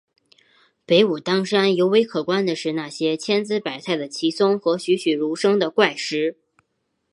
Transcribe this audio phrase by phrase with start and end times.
[0.83, 6.39] 北武当山尤为可观的是那些千姿百态的奇松和栩栩如生的怪石。